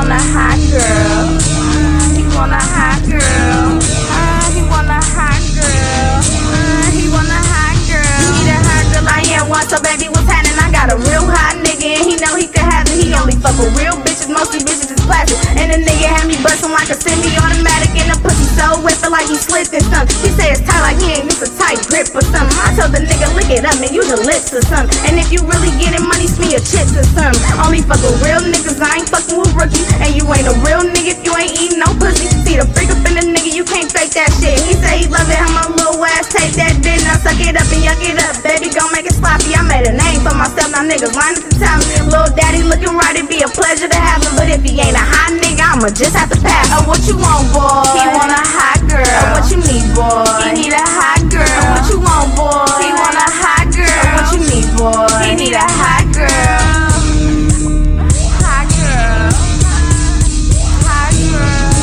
want 0.00 0.16
a 0.16 0.22
hot 0.32 0.56
girl. 0.72 1.28
He 2.16 2.24
want 2.32 2.56
a 2.56 2.62
hot 2.72 3.04
girl. 3.04 3.76
He 4.56 4.64
want 4.64 4.88
a 4.88 4.96
hot 4.96 5.44
girl. 5.52 6.24
He 6.96 7.04
want 7.12 7.28
a 7.28 7.36
hot 7.36 7.76
girl. 7.84 8.24
Need 8.32 8.48
a 8.48 8.56
hot 8.64 8.84
girl. 8.96 9.04
I 9.04 9.20
am 9.36 9.52
one, 9.52 9.68
so 9.68 9.76
baby, 9.84 10.08
what's 10.08 10.24
happening? 10.24 10.56
I 10.56 10.72
got 10.72 10.88
a 10.88 10.96
real 11.04 11.28
hot 11.28 11.60
nigga, 11.60 12.00
and 12.00 12.04
he 12.08 12.16
know 12.16 12.32
he 12.32 12.48
could 12.48 12.64
have 12.64 12.88
it. 12.88 12.96
He 12.96 13.12
only 13.12 13.36
fuck 13.44 13.52
with 13.60 13.76
real 13.76 13.92
bitches, 14.00 14.32
mostly 14.32 14.64
bitches 14.64 14.88
is 14.88 15.04
plastic. 15.04 15.36
And 15.60 15.68
the 15.68 15.84
nigga 15.84 16.08
had 16.08 16.24
me 16.24 16.40
bustin' 16.40 16.72
like 16.72 16.88
a 16.88 16.96
semi-automatic, 16.96 17.92
and 18.00 18.08
the 18.08 18.16
pussy 18.24 18.48
so 18.56 18.80
wet, 18.80 18.96
like 19.04 19.28
he 19.28 19.36
slipped 19.36 19.76
in 19.76 19.84
something. 19.92 20.16
He 20.24 20.32
say 20.32 20.48
it's 20.56 20.64
tight 20.64 20.80
like 20.80 20.96
he 20.96 21.20
ain't 21.20 21.28
used 21.28 21.44
a 21.44 21.50
tight 21.60 21.76
grip 21.92 22.08
or 22.16 22.24
something. 22.24 22.56
I 22.56 22.72
told 22.72 22.96
the 22.96 23.04
nigga 23.04 23.28
lick 23.36 23.52
it 23.52 23.68
up 23.68 23.76
and 23.76 23.92
use 23.92 24.08
your 24.08 24.24
lips 24.24 24.48
or 24.56 24.64
something. 24.64 24.96
And 25.04 25.20
if 25.20 25.28
you 25.28 25.44
really 25.44 25.68
getting 25.76 26.08
money, 26.08 26.24
smear 26.24 26.56
your 26.56 26.64
chips 26.64 26.96
or 26.96 27.04
something. 27.12 27.42
Only 27.60 27.84
fuck 27.84 28.00
with 28.00 28.16
real 28.24 28.40
niggas, 28.40 28.59
now 40.82 40.88
niggas 40.88 41.12
up 41.12 41.34
to 41.36 41.58
tell 41.58 41.78
me. 41.78 41.84
Little 42.08 42.32
daddy 42.34 42.62
looking 42.62 42.96
right, 42.96 43.16
it'd 43.16 43.28
be 43.28 43.42
a 43.42 43.48
pleasure 43.48 43.88
to 43.88 43.96
have 43.96 44.22
him. 44.24 44.32
But 44.36 44.48
if 44.48 44.62
he 44.64 44.80
ain't 44.80 44.96
a 44.96 45.04
hot 45.04 45.32
nigga, 45.36 45.60
I'ma 45.60 45.88
just 45.92 46.16
have 46.16 46.30
to 46.30 46.40
pass. 46.40 46.68
Oh, 46.72 46.88
what 46.88 47.04
you 47.06 47.16
want, 47.16 47.52
boy? 47.52 47.84
He 47.96 48.06
want 48.08 48.32
a 48.32 48.40
hot 48.40 48.80
girl. 48.88 49.04
Oh, 49.04 49.36
what 49.36 49.50
you 49.50 49.58
need, 49.60 49.84
boy? 49.92 50.24
He 50.40 50.64
need 50.64 50.72
a 50.72 50.80
hot 50.80 51.20
girl. 51.28 51.44
Oh, 51.44 51.76
what 51.76 51.84
you 51.90 52.00
want, 52.00 52.32
boy? 52.36 52.64
He 52.80 52.88
want 52.96 53.16
a 53.16 53.28
hot 53.28 53.68
girl. 53.76 53.84
Oh, 53.92 54.16
what 54.16 54.32
you 54.32 54.40
need, 54.48 54.68
boy? 54.76 55.04
He 55.28 55.36
need 55.36 55.52
a 55.52 55.66
hot 55.68 56.06
girl. 56.16 56.88
Hot 58.40 58.64
girl. 58.72 59.28
Hot 60.88 61.12
girl. 61.28 61.76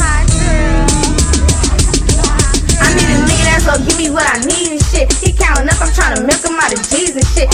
Hot 0.00 0.24
girl. 0.40 0.88
I 2.80 2.88
need 2.96 3.08
a 3.12 3.18
nigga 3.28 3.44
that's 3.44 3.68
give 3.84 3.98
me 3.98 4.08
what 4.08 4.24
I 4.24 4.40
need 4.40 4.72
and 4.72 4.82
shit. 4.88 5.12
He 5.20 5.32
counting 5.32 5.68
up, 5.68 5.80
I'm 5.80 5.92
trying 5.92 6.16
to 6.16 6.22
milk 6.24 6.40
him 6.44 6.56
out 6.56 6.72
of 6.72 6.80
shit. 6.88 7.02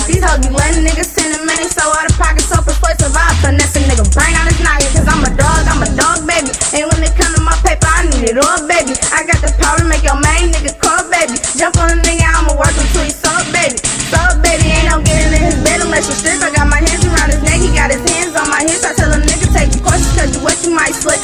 These 0.07 0.23
hoes 0.23 0.39
be 0.45 0.53
letting 0.53 0.85
niggas 0.85 1.11
send 1.11 1.35
him 1.35 1.43
money 1.49 1.67
so 1.67 1.83
out 1.97 2.07
of 2.07 2.15
pocket, 2.21 2.45
so 2.45 2.61
persuasive. 2.63 3.11
I 3.17 3.33
finesse 3.43 3.75
a 3.77 3.81
nigga 3.83 4.07
brain 4.15 4.37
out 4.39 4.47
his 4.47 4.61
noggin, 4.63 4.91
cause 4.95 5.09
I'm 5.09 5.25
a 5.25 5.33
dog, 5.35 5.63
I'm 5.67 5.83
a 5.83 5.91
dog, 5.97 6.23
baby. 6.29 6.53
And 6.77 6.87
when 6.93 7.01
it 7.03 7.17
come 7.19 7.35
to 7.35 7.43
my 7.43 7.57
paper, 7.67 7.89
I 7.89 8.07
need 8.07 8.31
it 8.31 8.39
all, 8.39 8.63
baby. 8.69 8.95
I 9.11 9.27
got 9.27 9.41
the 9.43 9.51
power 9.59 9.81
to 9.81 9.87
make 9.89 10.05
your 10.07 10.21
main 10.21 10.55
nigga 10.55 10.77
call, 10.79 11.03
baby. 11.11 11.41
Jump 11.57 11.81
on 11.83 11.91
a 11.91 11.99
nigga, 11.99 12.29
I'ma 12.29 12.55
work 12.55 12.73
till 12.95 13.03
he 13.03 13.11
soft, 13.11 13.51
baby. 13.51 13.81
Soft, 14.13 14.45
baby, 14.45 14.71
ain't 14.71 14.89
no 14.93 15.03
getting 15.03 15.35
in 15.35 15.43
his 15.43 15.59
bed 15.67 15.83
unless 15.83 16.07
you 16.07 16.15
strip. 16.15 16.39
I 16.45 16.53
got 16.55 16.69
my 16.69 16.79
hands 16.79 17.05
around 17.05 17.35
his 17.35 17.43
neck, 17.43 17.59
he 17.59 17.73
got 17.75 17.91
his 17.91 18.05
hands 18.13 18.37
on 18.37 18.47
my 18.49 18.63
hips. 18.63 18.85
I 18.85 18.95
tell 18.95 19.11
a 19.11 19.19
nigga, 19.19 19.49
take 19.51 19.71
the 19.73 19.81
course, 19.83 20.05
cause 20.15 20.31
you 20.33 20.41
what 20.45 20.57
you 20.63 20.71
might 20.73 20.95
slip. 20.95 21.21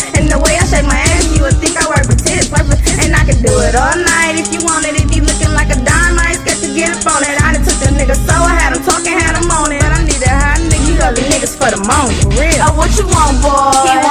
For 11.65 11.71
the 11.71 11.89
moment, 11.89 12.21
for 12.21 12.29
real. 12.37 12.61
Oh, 12.61 12.77
what 12.77 12.93
you 12.93 13.07
want, 13.09 13.41
boy? 13.41 13.73
He 13.89 14.04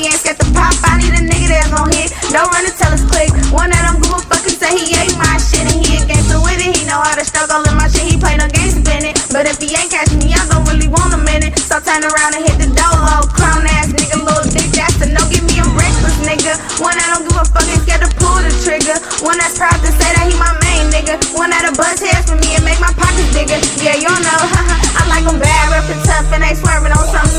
they 0.00 0.08
ain't 0.08 0.24
got 0.24 0.36
the 0.40 0.48
pop. 0.56 0.72
I 0.88 0.96
need 0.96 1.12
a 1.12 1.20
nigga 1.20 1.48
that's 1.52 1.68
gon' 1.68 1.92
hit. 1.92 2.08
No 2.32 2.48
running 2.48 2.72
tell 2.80 2.92
us 2.92 3.04
quick. 3.04 3.28
One 3.52 3.68
of 3.68 3.80
them 3.84 4.00
Google 4.00 4.24
fuckers 4.24 4.56
say 4.56 4.72
he 4.72 4.96
ain't 4.96 5.16
my 5.20 5.36
shit 5.36 5.68
and 5.68 5.76
he 5.76 6.00
a 6.00 6.02
gangster 6.08 6.40
with 6.40 6.56
it. 6.56 6.72
He 6.72 6.88
know 6.88 7.00
how 7.04 7.12
to 7.12 7.24
struggle 7.24 7.60
in 7.68 7.74
my 7.76 7.84
shit. 7.84 8.08
He 8.08 8.16
play 8.16 8.36
no 8.40 8.48
games 8.48 8.80
in 8.80 9.02
it. 9.04 9.20
But 9.28 9.44
if 9.44 9.60
he 9.60 9.68
ain't 9.76 9.92
catchin' 9.92 10.24
me, 10.24 10.32
I 10.32 10.40
don't 10.48 10.64
really 10.72 10.88
want 10.88 11.12
a 11.12 11.20
minute. 11.20 11.52
So 11.60 11.76
turn 11.84 12.00
around 12.00 12.32
and 12.32 12.44
hit 12.48 12.56
the 12.56 12.72
dolo. 12.72 13.28
Clown 13.36 13.68
ass 13.76 13.92
nigga, 13.92 14.24
little 14.24 14.46
dick, 14.48 14.72
ass. 14.80 14.96
the 14.96 15.12
no. 15.12 15.20
Give 15.28 15.44
me 15.44 15.60
a 15.60 15.66
reckless 15.76 16.16
nigga. 16.24 16.56
One 16.80 16.96
I 16.96 17.06
don't 17.12 17.28
give 17.28 17.36
a 17.36 17.44
fuck, 17.44 17.68
and 17.68 17.80
scared 17.84 18.00
to 18.00 18.10
pull 18.16 18.40
the 18.40 18.52
trigger. 18.64 18.96
One 19.20 19.36
that's 19.36 19.60
proud 19.60 19.76
to 19.84 19.90
say 20.00 20.10
that 20.16 20.24
he 20.24 20.34
my 20.40 20.56
main 20.64 20.88
nigga. 20.88 21.20
One 21.36 21.52
that'll 21.52 21.76
buzz 21.76 22.00
heads 22.00 22.24
for 22.24 22.40
me 22.40 22.56
and 22.56 22.64
make 22.64 22.80
my 22.80 22.92
pockets 22.96 23.36
bigger. 23.36 23.60
Yeah, 23.84 24.00
you 24.00 24.08
know, 24.08 24.40
I 24.98 25.02
like 25.12 25.28
them 25.28 25.36
bad, 25.36 25.76
and 25.76 26.02
tough, 26.08 26.32
and 26.32 26.40
they 26.40 26.56
swerving 26.56 26.96
on 26.96 27.04
something. 27.12 27.29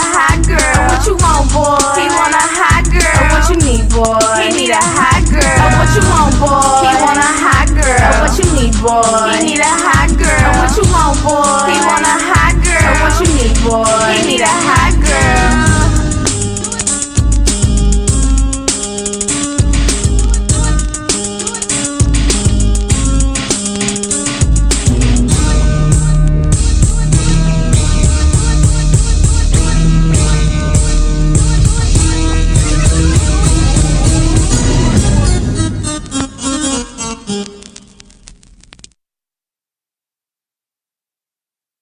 hot 0.00 0.46
girl. 0.46 0.67